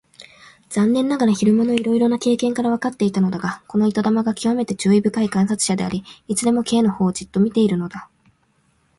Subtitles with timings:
[0.69, 8.09] 残念ながら昼間のいろいろな経験からわかっていたのだが、この糸玉がきわめて注意深い観察者であり、いつでも Ｋ のほうをじっと見ているのだ。